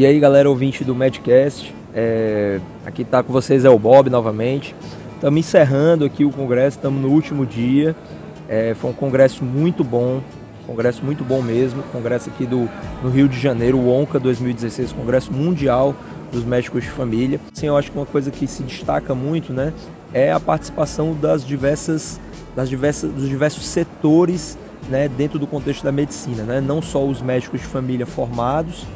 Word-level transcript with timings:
E 0.00 0.06
aí, 0.06 0.18
galera 0.18 0.48
ouvinte 0.48 0.82
do 0.82 0.94
Medcast, 0.94 1.74
é... 1.92 2.58
aqui 2.86 3.04
tá 3.04 3.22
com 3.22 3.30
vocês 3.34 3.66
é 3.66 3.68
o 3.68 3.78
Bob 3.78 4.08
novamente. 4.08 4.74
Estamos 5.14 5.38
encerrando 5.38 6.06
aqui 6.06 6.24
o 6.24 6.30
congresso, 6.30 6.78
estamos 6.78 7.02
no 7.02 7.10
último 7.10 7.44
dia. 7.44 7.94
É... 8.48 8.72
Foi 8.72 8.92
um 8.92 8.94
congresso 8.94 9.44
muito 9.44 9.84
bom, 9.84 10.22
congresso 10.66 11.04
muito 11.04 11.22
bom 11.22 11.42
mesmo. 11.42 11.82
Congresso 11.92 12.30
aqui 12.30 12.46
do, 12.46 12.66
no 13.02 13.10
Rio 13.10 13.28
de 13.28 13.38
Janeiro, 13.38 13.76
o 13.76 13.94
ONCA 13.94 14.18
2016, 14.18 14.90
Congresso 14.92 15.30
Mundial 15.34 15.94
dos 16.32 16.44
Médicos 16.44 16.82
de 16.84 16.88
Família. 16.88 17.38
Sim, 17.52 17.66
eu 17.66 17.76
acho 17.76 17.92
que 17.92 17.98
uma 17.98 18.06
coisa 18.06 18.30
que 18.30 18.46
se 18.46 18.62
destaca 18.62 19.14
muito, 19.14 19.52
né, 19.52 19.70
é 20.14 20.32
a 20.32 20.40
participação 20.40 21.12
das 21.12 21.44
diversas, 21.44 22.18
das 22.56 22.70
diversas, 22.70 23.12
dos 23.12 23.28
diversos 23.28 23.66
setores, 23.66 24.56
né, 24.88 25.08
dentro 25.08 25.38
do 25.38 25.46
contexto 25.46 25.84
da 25.84 25.92
medicina, 25.92 26.42
né, 26.44 26.58
não 26.58 26.80
só 26.80 27.04
os 27.04 27.20
médicos 27.20 27.60
de 27.60 27.66
família 27.66 28.06
formados, 28.06 28.86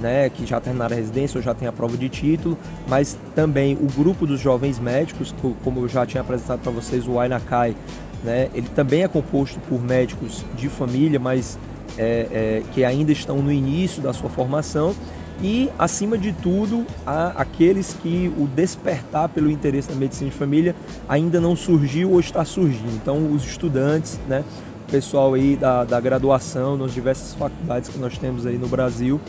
né, 0.00 0.28
que 0.28 0.46
já 0.46 0.60
terminaram 0.60 0.94
a 0.94 0.98
residência 0.98 1.38
ou 1.38 1.42
já 1.42 1.54
tem 1.54 1.66
a 1.66 1.72
prova 1.72 1.96
de 1.96 2.08
título, 2.08 2.58
mas 2.88 3.16
também 3.34 3.74
o 3.74 3.86
grupo 3.86 4.26
dos 4.26 4.40
jovens 4.40 4.78
médicos, 4.78 5.34
como 5.64 5.80
eu 5.80 5.88
já 5.88 6.04
tinha 6.04 6.20
apresentado 6.20 6.60
para 6.60 6.72
vocês, 6.72 7.06
o 7.06 7.18
Ainakai, 7.18 7.74
né, 8.22 8.48
ele 8.54 8.68
também 8.74 9.02
é 9.02 9.08
composto 9.08 9.58
por 9.68 9.82
médicos 9.82 10.44
de 10.56 10.68
família, 10.68 11.18
mas 11.18 11.58
é, 11.98 12.26
é, 12.30 12.62
que 12.72 12.84
ainda 12.84 13.12
estão 13.12 13.38
no 13.38 13.52
início 13.52 14.02
da 14.02 14.12
sua 14.12 14.28
formação 14.28 14.94
e, 15.42 15.70
acima 15.78 16.16
de 16.16 16.32
tudo, 16.32 16.86
aqueles 17.34 17.94
que 18.02 18.32
o 18.38 18.46
despertar 18.46 19.28
pelo 19.28 19.50
interesse 19.50 19.90
na 19.90 19.96
medicina 19.96 20.30
de 20.30 20.36
família 20.36 20.74
ainda 21.06 21.40
não 21.40 21.54
surgiu 21.54 22.12
ou 22.12 22.20
está 22.20 22.44
surgindo. 22.44 22.94
Então, 22.94 23.30
os 23.30 23.44
estudantes, 23.44 24.18
né, 24.26 24.42
o 24.88 24.90
pessoal 24.90 25.34
aí 25.34 25.56
da, 25.56 25.84
da 25.84 26.00
graduação 26.00 26.76
nas 26.76 26.94
diversas 26.94 27.34
faculdades 27.34 27.90
que 27.90 27.98
nós 27.98 28.16
temos 28.16 28.46
aí 28.46 28.56
no 28.56 28.66
Brasil, 28.66 29.20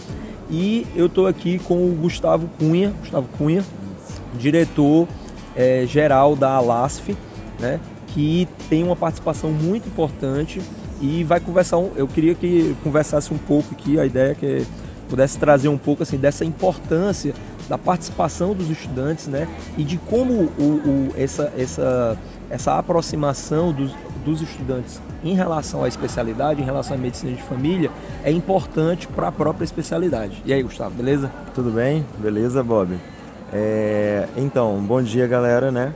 e 0.49 0.87
eu 0.95 1.07
estou 1.07 1.27
aqui 1.27 1.59
com 1.59 1.89
o 1.89 1.93
Gustavo 1.93 2.49
Cunha, 2.57 2.93
Gustavo 3.01 3.27
Cunha, 3.37 3.63
diretor 4.37 5.07
é, 5.55 5.85
geral 5.85 6.35
da 6.35 6.51
Alasf, 6.51 7.09
né, 7.59 7.79
que 8.07 8.47
tem 8.69 8.83
uma 8.83 8.95
participação 8.95 9.51
muito 9.51 9.87
importante 9.87 10.61
e 11.01 11.23
vai 11.23 11.39
conversar. 11.39 11.77
Eu 11.95 12.07
queria 12.07 12.33
que 12.33 12.75
conversasse 12.83 13.33
um 13.33 13.37
pouco 13.37 13.73
aqui. 13.73 13.99
A 13.99 14.05
ideia 14.05 14.31
é 14.31 14.35
que 14.35 14.65
pudesse 15.09 15.37
trazer 15.37 15.67
um 15.67 15.77
pouco 15.77 16.03
assim 16.03 16.17
dessa 16.17 16.45
importância 16.45 17.33
da 17.67 17.77
participação 17.77 18.53
dos 18.53 18.69
estudantes, 18.69 19.27
né, 19.27 19.47
e 19.77 19.83
de 19.83 19.97
como 19.97 20.33
o, 20.33 20.63
o 20.63 21.13
essa, 21.17 21.51
essa, 21.57 22.17
essa 22.49 22.77
aproximação 22.77 23.73
dos, 23.73 23.91
dos 24.27 24.41
estudantes 24.41 25.01
em 25.23 25.33
relação 25.33 25.85
à 25.85 25.87
especialidade, 25.87 26.61
em 26.61 26.65
relação 26.65 26.97
à 26.97 26.99
medicina 26.99 27.31
de 27.31 27.41
família, 27.41 27.89
é 28.25 28.31
importante 28.31 29.07
para 29.07 29.29
a 29.29 29.31
própria 29.31 29.63
especialidade. 29.63 30.41
E 30.45 30.51
aí, 30.51 30.61
Gustavo, 30.61 30.93
beleza? 30.93 31.31
Tudo 31.55 31.71
bem? 31.71 32.05
Beleza, 32.19 32.61
Bob? 32.61 32.97
É, 33.53 34.27
então, 34.35 34.77
bom 34.81 35.01
dia, 35.01 35.25
galera, 35.27 35.71
né? 35.71 35.93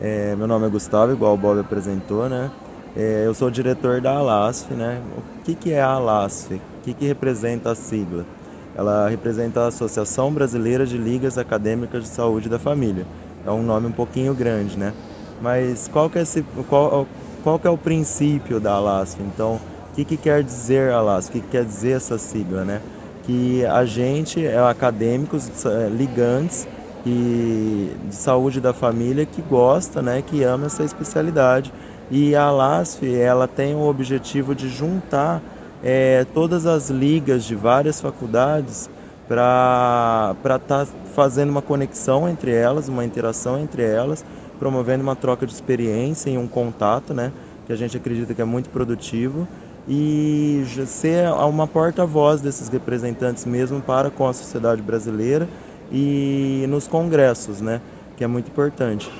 É, 0.00 0.34
meu 0.34 0.48
nome 0.48 0.66
é 0.66 0.68
Gustavo, 0.68 1.12
igual 1.12 1.34
o 1.34 1.36
Bob 1.36 1.60
apresentou, 1.60 2.28
né? 2.28 2.50
É, 2.96 3.22
eu 3.24 3.32
sou 3.32 3.48
diretor 3.48 4.00
da 4.00 4.16
ALASF, 4.16 4.74
né? 4.74 5.00
O 5.16 5.44
que, 5.44 5.54
que 5.54 5.72
é 5.72 5.80
a 5.80 5.90
ALASF? 5.90 6.54
O 6.54 6.60
que, 6.82 6.92
que 6.92 7.06
representa 7.06 7.70
a 7.70 7.74
sigla? 7.76 8.26
Ela 8.74 9.08
representa 9.08 9.60
a 9.60 9.66
Associação 9.68 10.32
Brasileira 10.32 10.84
de 10.84 10.98
Ligas 10.98 11.38
Acadêmicas 11.38 12.02
de 12.02 12.08
Saúde 12.08 12.48
da 12.48 12.58
Família. 12.58 13.06
É 13.46 13.50
um 13.50 13.62
nome 13.62 13.86
um 13.86 13.92
pouquinho 13.92 14.34
grande, 14.34 14.76
né? 14.76 14.92
Mas 15.40 15.88
qual 15.88 16.10
que 16.10 16.18
é, 16.18 16.22
esse, 16.22 16.42
qual, 16.68 17.06
qual 17.42 17.58
que 17.58 17.66
é 17.66 17.70
o 17.70 17.78
princípio 17.78 18.60
da 18.60 18.72
ALASF? 18.74 19.22
Então, 19.22 19.60
o 19.90 19.94
que, 19.94 20.04
que 20.04 20.16
quer 20.16 20.42
dizer 20.42 20.92
ALASF? 20.92 21.30
O 21.30 21.32
que, 21.32 21.40
que 21.40 21.48
quer 21.48 21.64
dizer 21.64 21.92
essa 21.92 22.18
sigla, 22.18 22.64
né? 22.64 22.80
Que 23.24 23.64
a 23.64 23.84
gente 23.84 24.44
é 24.44 24.58
acadêmicos 24.58 25.50
é, 25.64 25.88
ligantes 25.88 26.66
e 27.06 27.96
de 28.08 28.14
saúde 28.14 28.60
da 28.60 28.72
família 28.72 29.24
que 29.24 29.40
gosta, 29.40 30.02
né, 30.02 30.22
que 30.26 30.42
ama 30.42 30.66
essa 30.66 30.84
especialidade. 30.84 31.72
E 32.10 32.34
a 32.34 32.44
ALASF, 32.44 33.14
ela 33.14 33.46
tem 33.46 33.74
o 33.74 33.82
objetivo 33.88 34.54
de 34.54 34.68
juntar 34.68 35.40
é, 35.82 36.26
todas 36.34 36.66
as 36.66 36.90
ligas 36.90 37.44
de 37.44 37.54
várias 37.54 38.00
faculdades 38.00 38.90
para 39.28 40.34
estar 40.42 40.58
tá 40.58 40.86
fazendo 41.14 41.50
uma 41.50 41.62
conexão 41.62 42.28
entre 42.28 42.52
elas, 42.52 42.88
uma 42.88 43.04
interação 43.04 43.60
entre 43.60 43.82
elas, 43.82 44.24
promovendo 44.60 45.02
uma 45.02 45.16
troca 45.16 45.46
de 45.46 45.52
experiência 45.52 46.28
e 46.30 46.36
um 46.38 46.46
contato, 46.46 47.14
né, 47.14 47.32
que 47.66 47.72
a 47.72 47.76
gente 47.76 47.96
acredita 47.96 48.34
que 48.34 48.42
é 48.42 48.44
muito 48.44 48.68
produtivo 48.68 49.48
e 49.88 50.62
ser 50.86 51.32
uma 51.32 51.66
porta-voz 51.66 52.42
desses 52.42 52.68
representantes 52.68 53.46
mesmo 53.46 53.80
para 53.80 54.10
com 54.10 54.28
a 54.28 54.32
sociedade 54.32 54.82
brasileira 54.82 55.48
e 55.90 56.66
nos 56.68 56.86
congressos, 56.86 57.62
né, 57.62 57.80
que 58.16 58.22
é 58.22 58.26
muito 58.26 58.48
importante. 58.48 59.10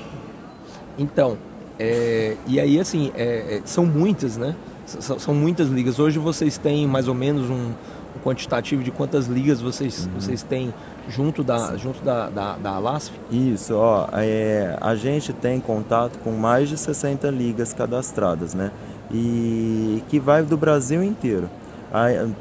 Então, 0.98 1.38
é, 1.78 2.36
e 2.46 2.60
aí 2.60 2.78
assim, 2.78 3.10
é, 3.16 3.56
é 3.56 3.62
são 3.64 3.86
muitas, 3.86 4.36
né? 4.36 4.54
são 4.98 5.34
muitas 5.34 5.68
ligas. 5.68 5.98
Hoje 5.98 6.18
vocês 6.18 6.58
têm 6.58 6.86
mais 6.86 7.06
ou 7.06 7.14
menos 7.14 7.48
um, 7.48 7.72
um 8.16 8.20
quantitativo 8.20 8.82
de 8.82 8.90
quantas 8.90 9.26
ligas 9.26 9.60
vocês, 9.60 10.06
uhum. 10.06 10.20
vocês 10.20 10.42
têm 10.42 10.72
junto 11.08 11.42
da, 11.42 11.76
junto 11.76 12.02
da, 12.02 12.28
da, 12.28 12.56
da 12.56 12.70
Alasf? 12.70 13.12
Isso, 13.30 13.74
ó, 13.74 14.08
é, 14.12 14.76
a 14.80 14.94
gente 14.94 15.32
tem 15.32 15.60
contato 15.60 16.18
com 16.18 16.32
mais 16.32 16.68
de 16.68 16.76
60 16.76 17.28
ligas 17.30 17.72
cadastradas, 17.72 18.54
né? 18.54 18.70
E 19.12 20.02
que 20.08 20.20
vai 20.20 20.42
do 20.42 20.56
Brasil 20.56 21.02
inteiro. 21.02 21.50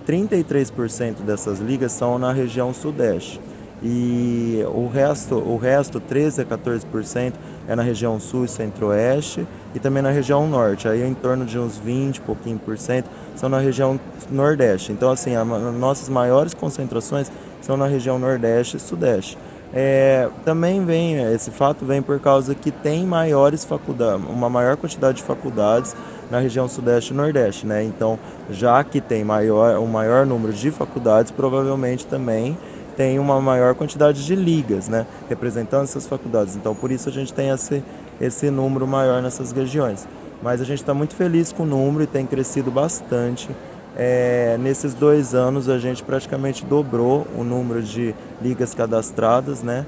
33% 0.08 1.24
dessas 1.26 1.60
ligas 1.60 1.92
são 1.92 2.20
na 2.20 2.32
região 2.32 2.72
sudeste 2.72 3.42
e 3.82 4.62
o 4.68 4.88
resto, 4.88 5.36
o 5.36 5.58
resto 5.58 6.00
13 6.00 6.42
a 6.42 6.46
14% 6.46 7.34
é 7.68 7.76
na 7.76 7.84
região 7.84 8.20
sul 8.20 8.46
e 8.46 8.48
centro-oeste 8.48 9.48
e 9.74 9.80
também 9.80 10.04
na 10.04 10.12
região 10.12 10.48
norte. 10.48 10.88
Aí 10.88 11.04
em 11.04 11.14
torno 11.14 11.46
de 11.46 11.58
uns 11.58 11.78
20, 11.78 12.22
pouquinho 12.22 12.60
por 12.60 12.78
cento 12.78 13.10
são 13.36 13.48
na 13.48 13.60
região 13.60 14.00
nordeste. 14.30 14.92
Então 14.92 15.12
assim, 15.12 15.36
as 15.36 15.48
nossas 15.76 16.10
maiores 16.10 16.54
concentrações 16.54 17.32
são 17.62 17.78
na 17.78 17.88
região 17.88 18.20
nordeste 18.20 18.78
e 18.78 18.80
sudeste. 18.80 19.38
É, 19.72 20.28
também 20.44 20.84
vem, 20.84 21.22
esse 21.32 21.52
fato 21.52 21.86
vem 21.86 22.02
por 22.02 22.20
causa 22.20 22.56
que 22.56 22.72
tem 22.72 23.06
maiores 23.06 23.64
faculdades, 23.64 24.26
uma 24.28 24.50
maior 24.50 24.76
quantidade 24.76 25.18
de 25.18 25.24
faculdades 25.24 25.96
na 26.32 26.40
região 26.40 26.68
sudeste 26.68 27.14
e 27.14 27.16
nordeste, 27.16 27.68
né? 27.68 27.84
Então, 27.84 28.18
já 28.50 28.84
que 28.84 29.00
tem 29.00 29.24
maior, 29.24 29.78
um 29.80 29.86
maior 29.86 30.26
número 30.26 30.54
de 30.54 30.72
faculdades, 30.72 31.32
provavelmente 31.32 32.06
também 32.08 32.58
tem 33.00 33.18
uma 33.18 33.40
maior 33.40 33.76
quantidade 33.76 34.26
de 34.26 34.36
ligas, 34.36 34.90
né, 34.90 35.08
representando 35.30 35.84
essas 35.84 36.06
faculdades. 36.06 36.58
Então, 36.58 36.76
por 36.76 36.92
isso 36.92 37.08
a 37.08 37.12
gente 37.14 37.34
tem 37.34 37.48
esse, 37.48 37.82
esse 38.20 38.52
número 38.52 38.86
maior 38.86 39.22
nessas 39.22 39.54
regiões. 39.54 40.06
Mas 40.44 40.60
a 40.60 40.66
gente 40.66 40.80
está 40.80 40.94
muito 40.94 41.16
feliz 41.16 41.54
com 41.54 41.64
o 41.64 41.66
número 41.66 42.04
e 42.04 42.08
tem 42.08 42.26
crescido 42.26 42.70
bastante. 42.70 43.48
É, 43.96 44.58
nesses 44.60 44.94
dois 44.94 45.34
anos 45.34 45.70
a 45.70 45.80
gente 45.80 46.04
praticamente 46.04 46.66
dobrou 46.66 47.26
o 47.38 47.42
número 47.42 47.82
de 47.82 48.14
ligas 48.42 48.74
cadastradas, 48.74 49.64
né? 49.64 49.86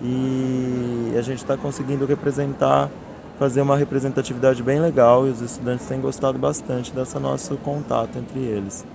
E 0.00 1.12
a 1.18 1.20
gente 1.20 1.42
está 1.42 1.58
conseguindo 1.58 2.06
representar, 2.06 2.88
fazer 3.38 3.60
uma 3.60 3.76
representatividade 3.76 4.62
bem 4.62 4.80
legal 4.80 5.26
e 5.26 5.30
os 5.30 5.42
estudantes 5.42 5.84
têm 5.86 6.00
gostado 6.00 6.38
bastante 6.38 6.94
desse 6.94 7.18
nosso 7.18 7.58
contato 7.58 8.18
entre 8.18 8.40
eles. 8.40 8.86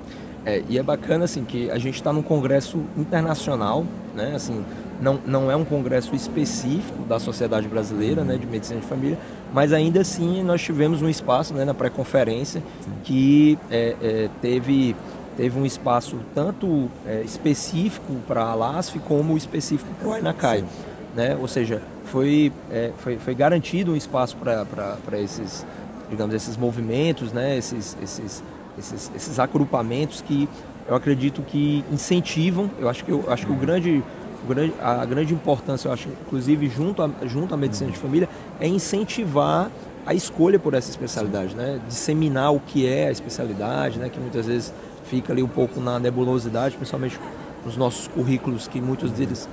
É, 0.46 0.64
e 0.70 0.78
é 0.78 0.84
bacana 0.84 1.26
assim 1.26 1.44
que 1.44 1.70
a 1.70 1.78
gente 1.78 1.96
está 1.96 2.14
num 2.14 2.22
congresso 2.22 2.82
internacional, 2.98 3.86
né? 4.16 4.34
Assim, 4.36 4.64
não, 5.02 5.20
não 5.26 5.52
é 5.52 5.56
um 5.56 5.64
congresso 5.64 6.14
específico 6.14 7.04
da 7.04 7.20
Sociedade 7.20 7.68
Brasileira 7.68 8.24
né, 8.24 8.38
de 8.38 8.46
Medicina 8.46 8.80
de 8.80 8.86
Família, 8.86 9.18
mas 9.54 9.72
ainda 9.72 10.02
assim 10.02 10.44
nós 10.44 10.62
tivemos 10.62 11.02
um 11.02 11.10
espaço 11.10 11.54
né, 11.54 11.64
na 11.64 11.74
pré-conferência 11.74 12.62
que 13.04 13.58
é, 13.72 13.96
é, 14.02 14.30
teve, 14.42 14.96
teve 15.38 15.58
um 15.58 15.66
espaço 15.66 16.18
tanto 16.36 16.90
é, 17.08 17.22
específico 17.22 18.16
para 18.28 18.44
a 18.44 18.54
LASF 18.54 19.00
como 19.00 19.38
específico 19.38 19.90
para 20.00 20.10
o 20.10 20.14
Ainacai. 20.14 20.66
Né? 21.16 21.38
Ou 21.40 21.48
seja, 21.48 21.82
foi, 22.06 22.52
é, 22.70 22.92
foi, 22.98 23.18
foi 23.18 23.34
garantido 23.34 23.94
um 23.94 23.96
espaço 23.96 24.36
para 24.38 25.20
esses, 25.20 25.66
digamos, 26.10 26.36
esses 26.36 26.58
movimentos, 26.58 27.32
né? 27.32 27.58
esses, 27.58 27.98
esses 28.04 28.44
esses, 28.78 29.12
esses 29.16 29.40
agrupamentos 29.40 30.22
que 30.22 30.48
eu 30.88 30.96
acredito 30.96 31.44
que 31.44 31.84
incentivam, 31.92 32.70
eu 32.80 32.90
acho 32.90 33.06
que, 33.06 33.12
eu, 33.12 33.24
acho 33.28 33.46
que 33.46 33.52
o 33.52 33.56
grande, 33.56 34.04
o 34.44 34.48
grande, 34.48 34.74
a 34.82 35.06
grande 35.06 35.34
importância, 35.34 35.88
eu 35.88 35.94
acho, 35.94 36.10
inclusive 36.26 36.68
junto, 36.68 37.04
a, 37.04 37.10
junto 37.26 37.54
à 37.54 37.58
medicina 37.58 37.92
de 37.92 37.98
família, 37.98 38.28
é 38.60 38.68
incentivar 38.68 39.70
a 40.06 40.14
escolha 40.16 40.58
por 40.58 40.74
essa 40.74 40.90
especialidade, 40.90 41.56
né? 41.56 41.80
disseminar 41.88 42.52
o 42.52 42.60
que 42.60 42.88
é 42.88 43.10
a 43.10 43.12
especialidade, 43.12 44.00
né? 44.00 44.10
que 44.10 44.20
muitas 44.20 44.48
vezes 44.48 44.74
fica 45.04 45.32
ali 45.32 45.44
um 45.44 45.48
pouco 45.48 45.80
na 45.80 46.00
nebulosidade, 46.00 46.76
principalmente 46.76 47.20
nos 47.64 47.78
nossos 47.78 48.08
currículos, 48.08 48.68
que 48.68 48.82
muitos 48.82 49.12
deles 49.12 49.48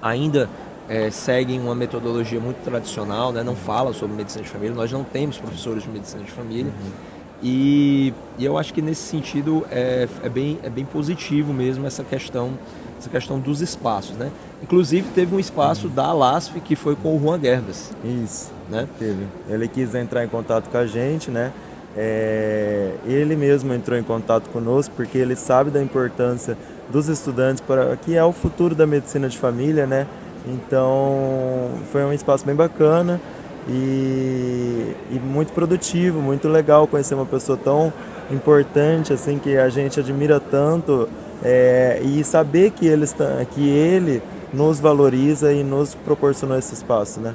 ainda 0.00 0.48
é, 0.88 1.10
seguem 1.10 1.60
uma 1.60 1.74
metodologia 1.74 2.40
muito 2.40 2.64
tradicional, 2.64 3.32
né? 3.32 3.42
não 3.42 3.54
fala 3.54 3.92
sobre 3.92 4.16
medicina 4.16 4.42
de 4.42 4.48
família, 4.48 4.74
nós 4.74 4.90
não 4.90 5.04
temos 5.04 5.36
professores 5.36 5.82
de 5.82 5.90
medicina 5.90 6.22
de 6.22 6.30
família. 6.30 6.72
Uhum. 6.72 7.17
E, 7.42 8.12
e, 8.36 8.44
eu 8.44 8.58
acho 8.58 8.74
que 8.74 8.82
nesse 8.82 9.02
sentido 9.02 9.64
é, 9.70 10.08
é, 10.22 10.28
bem, 10.28 10.58
é 10.62 10.68
bem 10.68 10.84
positivo 10.84 11.52
mesmo 11.52 11.86
essa 11.86 12.02
questão 12.02 12.52
essa 12.98 13.08
questão 13.08 13.38
dos 13.38 13.60
espaços, 13.60 14.16
né? 14.16 14.28
Inclusive 14.60 15.08
teve 15.14 15.32
um 15.32 15.38
espaço 15.38 15.88
da 15.88 16.06
Alasf 16.06 16.58
que 16.60 16.74
foi 16.74 16.96
com 16.96 17.16
o 17.16 17.20
Juan 17.20 17.38
Gervas. 17.38 17.92
Isso, 18.04 18.50
né? 18.68 18.88
Teve. 18.98 19.24
Ele 19.48 19.68
quis 19.68 19.94
entrar 19.94 20.24
em 20.24 20.28
contato 20.28 20.68
com 20.68 20.76
a 20.76 20.84
gente, 20.84 21.30
né? 21.30 21.52
É, 21.96 22.92
ele 23.06 23.36
mesmo 23.36 23.72
entrou 23.72 23.96
em 23.96 24.02
contato 24.02 24.50
conosco 24.50 24.92
porque 24.96 25.16
ele 25.16 25.36
sabe 25.36 25.70
da 25.70 25.80
importância 25.80 26.58
dos 26.90 27.08
estudantes 27.08 27.60
para 27.60 27.96
que 27.96 28.16
é 28.16 28.24
o 28.24 28.32
futuro 28.32 28.74
da 28.74 28.86
medicina 28.86 29.28
de 29.28 29.38
família, 29.38 29.86
né? 29.86 30.06
Então 30.46 31.70
foi 31.92 32.04
um 32.04 32.12
espaço 32.12 32.44
bem 32.44 32.54
bacana 32.54 33.20
e, 33.68 34.94
e 35.10 35.18
muito 35.18 35.52
produtivo, 35.52 36.20
muito 36.20 36.48
legal 36.48 36.86
conhecer 36.86 37.14
uma 37.14 37.26
pessoa 37.26 37.58
tão 37.58 37.92
importante 38.30 39.12
assim 39.12 39.38
que 39.38 39.56
a 39.56 39.68
gente 39.68 40.00
admira 40.00 40.40
tanto 40.40 41.08
é, 41.42 42.00
e 42.02 42.22
saber 42.24 42.70
que 42.70 42.86
ele, 42.86 43.04
está, 43.04 43.44
que 43.50 43.68
ele 43.68 44.22
nos 44.52 44.80
valoriza 44.80 45.52
e 45.52 45.62
nos 45.62 45.94
proporcionou 45.94 46.58
esse 46.58 46.74
espaço, 46.74 47.20
né? 47.20 47.34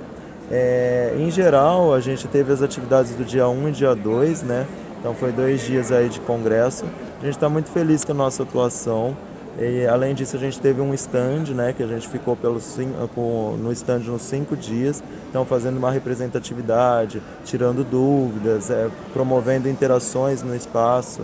É, 0.51 1.15
em 1.17 1.31
geral, 1.31 1.93
a 1.93 1.99
gente 1.99 2.27
teve 2.27 2.51
as 2.51 2.61
atividades 2.61 3.15
do 3.15 3.23
dia 3.23 3.47
1 3.47 3.69
e 3.69 3.71
dia 3.71 3.95
2, 3.95 4.43
né? 4.43 4.67
Então 4.99 5.13
foi 5.13 5.31
dois 5.31 5.61
dias 5.61 5.91
aí 5.91 6.09
de 6.09 6.19
congresso. 6.19 6.85
A 7.21 7.25
gente 7.25 7.35
está 7.35 7.49
muito 7.49 7.69
feliz 7.69 8.03
com 8.03 8.11
a 8.11 8.15
nossa 8.15 8.43
atuação. 8.43 9.15
E, 9.59 9.85
além 9.85 10.15
disso, 10.15 10.35
a 10.35 10.39
gente 10.39 10.59
teve 10.59 10.81
um 10.81 10.93
stand, 10.93 11.53
né, 11.53 11.73
que 11.73 11.83
a 11.83 11.87
gente 11.87 12.07
ficou 12.07 12.35
pelos 12.35 12.77
com, 13.13 13.55
no 13.61 13.71
stand 13.71 13.99
nos 13.99 14.23
cinco 14.23 14.57
dias, 14.57 15.03
então 15.29 15.45
fazendo 15.45 15.77
uma 15.77 15.91
representatividade, 15.91 17.21
tirando 17.45 17.83
dúvidas, 17.83 18.71
é, 18.71 18.89
promovendo 19.13 19.69
interações 19.69 20.41
no 20.41 20.55
espaço. 20.55 21.21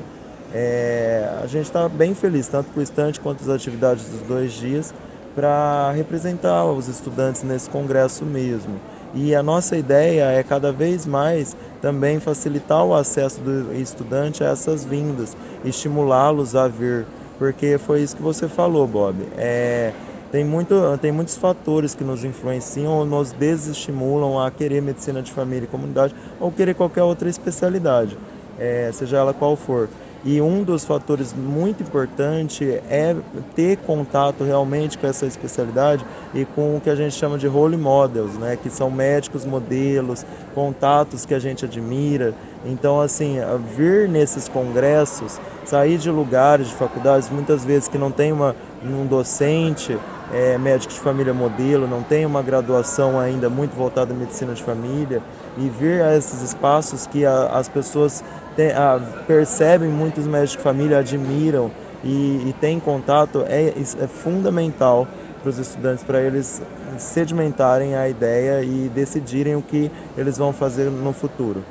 É, 0.53 1.27
a 1.43 1.47
gente 1.47 1.65
está 1.65 1.89
bem 1.89 2.13
feliz, 2.13 2.47
tanto 2.47 2.69
com 2.71 2.79
o 2.79 2.83
stand 2.83 3.13
quanto 3.21 3.41
as 3.41 3.49
atividades 3.49 4.05
dos 4.09 4.21
dois 4.21 4.53
dias, 4.53 4.93
para 5.35 5.91
representar 5.91 6.65
os 6.65 6.87
estudantes 6.87 7.43
nesse 7.43 7.69
congresso 7.69 8.25
mesmo. 8.25 8.75
E 9.13 9.33
a 9.33 9.41
nossa 9.41 9.75
ideia 9.75 10.25
é 10.25 10.43
cada 10.43 10.71
vez 10.71 11.05
mais 11.05 11.55
também 11.81 12.19
facilitar 12.19 12.83
o 12.85 12.93
acesso 12.93 13.41
do 13.41 13.73
estudante 13.73 14.43
a 14.43 14.49
essas 14.49 14.83
vindas, 14.83 15.35
estimulá-los 15.65 16.55
a 16.55 16.67
vir 16.67 17.07
porque 17.39 17.77
foi 17.77 18.01
isso 18.01 18.17
que 18.17 18.21
você 18.21 18.49
falou, 18.49 18.85
Bob. 18.85 19.15
É, 19.37 19.93
tem, 20.31 20.43
muito, 20.43 20.75
tem 21.01 21.11
muitos 21.11 21.37
fatores 21.37 21.95
que 21.95 22.03
nos 22.03 22.25
influenciam 22.25 22.91
ou 22.91 23.05
nos 23.05 23.31
desestimulam 23.31 24.37
a 24.39 24.51
querer 24.51 24.81
medicina 24.81 25.21
de 25.21 25.31
família 25.31 25.63
e 25.63 25.67
comunidade 25.67 26.13
ou 26.39 26.51
querer 26.51 26.75
qualquer 26.75 27.01
outra 27.01 27.29
especialidade, 27.29 28.17
é, 28.59 28.91
seja 28.93 29.17
ela 29.17 29.33
qual 29.33 29.55
for. 29.55 29.89
E 30.23 30.41
um 30.41 30.63
dos 30.63 30.83
fatores 30.83 31.33
muito 31.33 31.81
importante 31.81 32.65
é 32.89 33.15
ter 33.55 33.77
contato 33.77 34.43
realmente 34.43 34.97
com 34.97 35.07
essa 35.07 35.25
especialidade 35.25 36.05
e 36.33 36.43
com 36.43 36.75
o 36.75 36.81
que 36.81 36.89
a 36.89 36.95
gente 36.95 37.15
chama 37.15 37.37
de 37.37 37.47
role 37.47 37.77
models, 37.77 38.33
né? 38.33 38.57
que 38.61 38.69
são 38.69 38.91
médicos 38.91 39.45
modelos, 39.45 40.25
contatos 40.53 41.25
que 41.25 41.33
a 41.33 41.39
gente 41.39 41.63
admira. 41.63 42.33
Então, 42.65 42.99
assim, 42.99 43.37
vir 43.77 44.09
nesses 44.09 44.49
congressos, 44.49 45.39
sair 45.63 45.97
de 45.97 46.11
lugares, 46.11 46.67
de 46.67 46.73
faculdades, 46.73 47.29
muitas 47.29 47.63
vezes 47.63 47.87
que 47.87 47.97
não 47.97 48.11
tem 48.11 48.33
uma, 48.33 48.53
um 48.83 49.05
docente 49.05 49.97
é, 50.33 50.57
médico 50.57 50.93
de 50.93 50.99
família 50.99 51.33
modelo, 51.33 51.87
não 51.87 52.03
tem 52.03 52.25
uma 52.25 52.41
graduação 52.41 53.17
ainda 53.17 53.49
muito 53.49 53.75
voltada 53.75 54.13
à 54.13 54.15
medicina 54.15 54.53
de 54.53 54.61
família, 54.61 55.21
e 55.57 55.69
vir 55.69 56.01
a 56.01 56.15
esses 56.15 56.41
espaços 56.41 57.07
que 57.07 57.25
a, 57.25 57.45
as 57.47 57.67
pessoas 57.67 58.23
tem, 58.59 58.71
a, 58.73 58.99
percebem 59.25 59.89
muitos 59.89 60.27
médicos 60.27 60.57
de 60.57 60.63
família, 60.63 60.97
admiram 60.97 61.71
e, 62.03 62.49
e 62.49 62.55
têm 62.59 62.77
contato, 62.77 63.45
é, 63.47 63.69
é 63.69 64.07
fundamental 64.07 65.07
para 65.41 65.49
os 65.49 65.57
estudantes, 65.57 66.03
para 66.03 66.19
eles 66.19 66.61
sedimentarem 66.97 67.95
a 67.95 68.09
ideia 68.09 68.61
e 68.61 68.91
decidirem 68.93 69.55
o 69.55 69.61
que 69.61 69.89
eles 70.17 70.37
vão 70.37 70.51
fazer 70.51 70.89
no 70.91 71.13
futuro. 71.13 71.63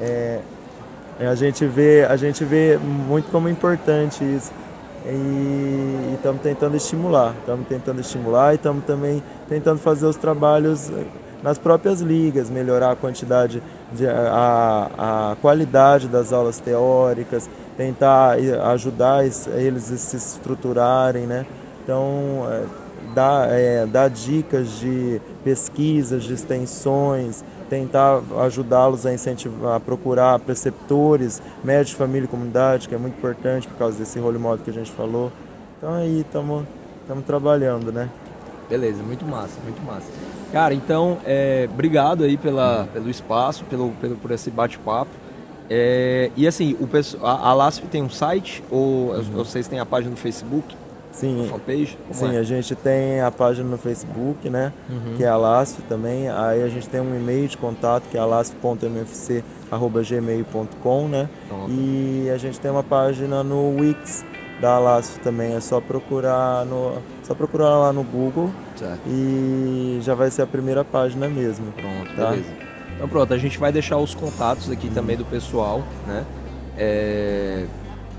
É, 0.00 0.40
a 1.20 1.36
gente 1.36 1.64
vê 1.66 2.04
a 2.04 2.16
gente 2.16 2.44
vê 2.44 2.76
muito 2.76 3.30
como 3.30 3.48
importante 3.48 4.24
isso 4.24 4.50
e 5.06 6.14
estamos 6.14 6.42
tentando 6.42 6.76
estimular 6.76 7.32
estamos 7.38 7.68
tentando 7.68 8.00
estimular 8.00 8.52
e 8.52 8.56
estamos 8.56 8.84
também 8.84 9.22
tentando 9.48 9.78
fazer 9.78 10.06
os 10.06 10.16
trabalhos 10.16 10.90
nas 11.44 11.58
próprias 11.58 12.00
ligas 12.00 12.48
melhorar 12.48 12.92
a 12.92 12.96
quantidade 12.96 13.62
de, 13.92 14.08
a, 14.08 14.90
a 15.32 15.36
qualidade 15.42 16.08
das 16.08 16.32
aulas 16.32 16.58
teóricas 16.58 17.48
tentar 17.76 18.36
ajudar 18.72 19.24
eles 19.24 19.92
a 19.92 19.96
se 19.96 20.16
estruturarem 20.16 21.26
né 21.26 21.44
então 21.82 22.48
é, 22.50 22.62
dar, 23.14 23.48
é, 23.50 23.86
dar 23.86 24.08
dicas 24.08 24.70
de 24.80 25.20
pesquisas 25.44 26.24
de 26.24 26.32
extensões 26.32 27.44
tentar 27.68 28.22
ajudá-los 28.44 29.06
a 29.06 29.12
incentivar, 29.12 29.76
a 29.76 29.80
procurar 29.80 30.38
preceptores, 30.38 31.42
médicos, 31.62 31.98
família 31.98 32.26
e 32.26 32.28
comunidade, 32.28 32.88
que 32.88 32.94
é 32.94 32.98
muito 32.98 33.16
importante 33.16 33.66
por 33.66 33.76
causa 33.76 33.98
desse 33.98 34.18
role 34.18 34.38
model 34.38 34.64
que 34.64 34.70
a 34.70 34.72
gente 34.72 34.92
falou. 34.92 35.32
Então 35.78 35.92
aí 35.92 36.20
estamos 36.20 36.64
trabalhando, 37.26 37.90
né? 37.90 38.08
Beleza, 38.68 39.02
muito 39.02 39.24
massa, 39.24 39.58
muito 39.64 39.82
massa. 39.82 40.06
Cara, 40.54 40.72
então, 40.72 41.18
é, 41.26 41.68
obrigado 41.68 42.22
aí 42.22 42.36
pela, 42.36 42.86
pelo 42.92 43.10
espaço, 43.10 43.64
pelo, 43.64 43.90
pelo, 44.00 44.14
por 44.14 44.30
esse 44.30 44.52
bate-papo. 44.52 45.10
É, 45.68 46.30
e 46.36 46.46
assim, 46.46 46.76
o, 46.78 46.88
a, 47.26 47.48
a 47.48 47.52
LASF 47.52 47.88
tem 47.88 48.04
um 48.04 48.08
site 48.08 48.62
ou 48.70 49.10
uhum. 49.10 49.22
vocês 49.32 49.66
têm 49.66 49.80
a 49.80 49.86
página 49.86 50.12
no 50.12 50.16
Facebook? 50.16 50.76
Sim, 51.10 51.44
fanpage? 51.50 51.98
sim, 52.12 52.36
é? 52.36 52.38
a 52.38 52.44
gente 52.44 52.76
tem 52.76 53.20
a 53.20 53.32
página 53.32 53.68
no 53.68 53.78
Facebook, 53.78 54.48
né? 54.48 54.72
Uhum. 54.88 55.16
Que 55.16 55.24
é 55.24 55.28
a 55.28 55.36
LASF 55.36 55.82
também. 55.88 56.28
Aí 56.28 56.62
a 56.62 56.68
gente 56.68 56.88
tem 56.88 57.00
um 57.00 57.16
e-mail 57.16 57.48
de 57.48 57.56
contato 57.56 58.04
que 58.08 58.16
é 58.16 58.20
alasf.mfc.gmail.com, 58.20 61.08
né? 61.08 61.28
Pronto. 61.48 61.68
E 61.68 62.30
a 62.32 62.38
gente 62.38 62.60
tem 62.60 62.70
uma 62.70 62.84
página 62.84 63.42
no 63.42 63.76
Wix 63.80 64.24
da 64.60 64.78
LASF 64.78 65.18
também. 65.20 65.54
É 65.54 65.60
só 65.60 65.80
procurar 65.80 66.64
no. 66.64 66.98
Só 67.22 67.34
procurar 67.34 67.78
lá 67.78 67.92
no 67.92 68.02
Google 68.02 68.50
certo. 68.76 69.00
e 69.06 69.98
já 70.02 70.14
vai 70.14 70.30
ser 70.30 70.42
a 70.42 70.46
primeira 70.46 70.84
página 70.84 71.28
mesmo. 71.28 71.72
Pronto, 71.72 72.16
tá? 72.16 72.30
beleza. 72.30 72.50
Então 72.96 73.08
pronto, 73.08 73.34
a 73.34 73.38
gente 73.38 73.58
vai 73.58 73.72
deixar 73.72 73.96
os 73.96 74.14
contatos 74.14 74.70
aqui 74.70 74.88
uhum. 74.88 74.94
também 74.94 75.16
do 75.16 75.24
pessoal, 75.24 75.82
né? 76.06 76.24
É 76.76 77.66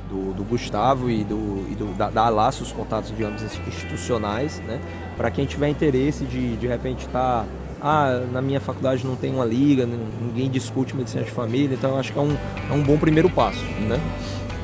do, 0.09 0.33
do 0.33 0.43
Gustavo 0.43 1.09
e 1.09 1.23
do, 1.23 1.65
e 1.69 1.75
do 1.75 1.93
da, 1.97 2.09
da 2.09 2.29
Laço, 2.29 2.63
os 2.63 2.71
contatos, 2.71 3.09
digamos, 3.09 3.41
institucionais, 3.41 4.59
né? 4.61 4.79
Para 5.17 5.31
quem 5.31 5.45
tiver 5.45 5.69
interesse 5.69 6.25
de, 6.25 6.55
de 6.57 6.67
repente, 6.67 7.05
estar... 7.05 7.43
Tá, 7.43 7.45
ah, 7.81 8.25
na 8.31 8.41
minha 8.41 8.59
faculdade 8.59 9.05
não 9.05 9.15
tem 9.15 9.31
uma 9.33 9.45
liga, 9.45 9.85
ninguém 9.85 10.49
discute 10.49 10.95
medicina 10.95 11.23
de 11.23 11.29
família, 11.29 11.75
então 11.75 11.99
acho 11.99 12.11
que 12.11 12.17
é 12.17 12.21
um, 12.21 12.35
é 12.69 12.73
um 12.73 12.81
bom 12.81 12.97
primeiro 12.97 13.29
passo, 13.29 13.63
né? 13.87 13.99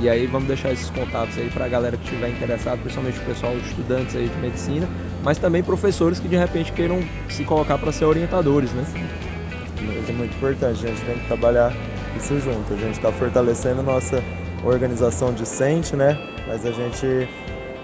E 0.01 0.09
aí 0.09 0.25
vamos 0.25 0.47
deixar 0.47 0.71
esses 0.71 0.89
contatos 0.89 1.37
aí 1.37 1.47
para 1.51 1.65
a 1.65 1.67
galera 1.67 1.95
que 1.95 2.03
estiver 2.03 2.29
interessado, 2.29 2.79
principalmente 2.79 3.19
o 3.19 3.21
pessoal, 3.23 3.55
estudantes 3.57 4.15
aí 4.15 4.27
de 4.27 4.37
medicina, 4.39 4.89
mas 5.23 5.37
também 5.37 5.61
professores 5.61 6.19
que 6.19 6.27
de 6.27 6.35
repente 6.35 6.71
queiram 6.71 6.99
se 7.29 7.43
colocar 7.43 7.77
para 7.77 7.91
ser 7.91 8.05
orientadores, 8.05 8.71
né? 8.71 8.83
Isso 10.01 10.09
é 10.09 10.13
muito 10.13 10.35
importante, 10.35 10.83
a 10.83 10.89
gente 10.89 11.05
tem 11.05 11.19
que 11.19 11.27
trabalhar 11.27 11.71
isso 12.17 12.39
junto, 12.39 12.73
a 12.73 12.77
gente 12.77 12.95
está 12.95 13.11
fortalecendo 13.11 13.83
nossa 13.83 14.23
organização 14.65 15.31
discente, 15.33 15.95
né? 15.95 16.17
Mas 16.47 16.65
a 16.65 16.71
gente 16.71 17.29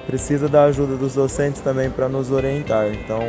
precisa 0.07 0.50
da 0.50 0.63
ajuda 0.63 0.95
dos 0.95 1.13
docentes 1.13 1.62
também 1.62 1.91
para 1.91 2.09
nos 2.09 2.31
orientar. 2.31 2.88
Então, 2.88 3.19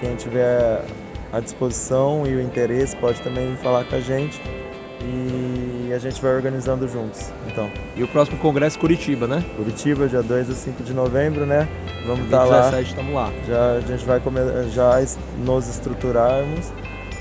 quem 0.00 0.16
tiver 0.16 0.84
a 1.32 1.38
disposição 1.38 2.26
e 2.26 2.34
o 2.34 2.40
interesse 2.40 2.96
pode 2.96 3.20
também 3.20 3.54
falar 3.58 3.84
com 3.84 3.94
a 3.94 4.00
gente 4.00 4.40
a 5.98 6.00
gente 6.10 6.22
vai 6.22 6.34
organizando 6.34 6.88
juntos. 6.88 7.30
Então. 7.46 7.70
E 7.96 8.02
o 8.02 8.08
próximo 8.08 8.38
congresso 8.38 8.78
Curitiba, 8.78 9.26
né? 9.26 9.44
Curitiba, 9.56 10.08
dia 10.08 10.22
2 10.22 10.50
a 10.50 10.54
5 10.54 10.82
de 10.82 10.94
novembro, 10.94 11.44
né? 11.44 11.68
Vamos 12.06 12.24
estar 12.24 12.38
tá 12.38 12.44
lá. 12.44 12.60
17 12.70 12.90
estamos 12.90 13.14
lá. 13.14 13.32
Já 13.46 13.72
a 13.72 13.80
gente 13.80 14.04
vai 14.04 14.22
já 14.70 14.90
nos 15.44 15.68
estruturarmos 15.68 16.72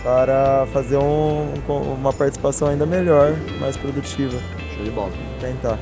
para 0.04 0.68
fazer 0.72 0.98
um, 0.98 1.54
uma 1.68 2.14
participação 2.14 2.68
ainda 2.68 2.86
melhor, 2.86 3.34
mais 3.60 3.76
produtiva. 3.76 4.38
Show 4.76 4.84
de 4.84 4.92
bola. 4.92 5.12
Tentar. 5.42 5.78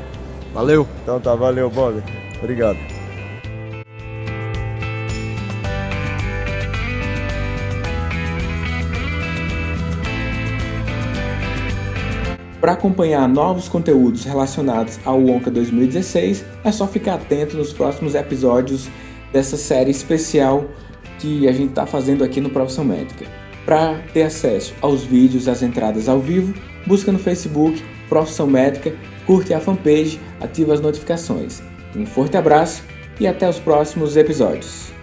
Valeu. 0.53 0.87
Então 1.03 1.19
tá, 1.19 1.35
valeu, 1.35 1.69
Bob. 1.69 2.01
Obrigado. 2.41 2.94
Para 12.65 12.73
acompanhar 12.73 13.29
novos 13.29 13.69
conteúdos 13.69 14.23
relacionados 14.23 14.99
ao 15.05 15.23
Onca 15.23 15.51
2016, 15.51 16.43
é 16.63 16.71
só 16.71 16.87
ficar 16.87 17.13
atento 17.13 17.55
nos 17.55 17.71
próximos 17.71 18.15
episódios 18.15 18.89
dessa 19.31 19.55
série 19.55 19.91
especial 19.91 20.65
que 21.19 21.47
a 21.47 21.51
gente 21.51 21.69
está 21.69 21.85
fazendo 21.85 22.23
aqui 22.23 22.41
no 22.41 22.49
Profissão 22.49 22.83
Médica. 22.83 23.27
Para 23.67 23.99
ter 24.11 24.23
acesso 24.23 24.73
aos 24.81 25.03
vídeos, 25.03 25.47
às 25.47 25.61
entradas 25.61 26.09
ao 26.09 26.19
vivo, 26.19 26.55
busca 26.87 27.11
no 27.11 27.19
Facebook 27.19 27.83
Profissão 28.09 28.47
Médica, 28.47 28.95
curte 29.27 29.53
a 29.53 29.59
fanpage, 29.59 30.19
ativa 30.41 30.73
as 30.73 30.81
notificações. 30.81 31.61
Um 31.95 32.03
forte 32.03 32.35
abraço 32.35 32.81
e 33.19 33.27
até 33.27 33.47
os 33.47 33.59
próximos 33.59 34.17
episódios. 34.17 34.94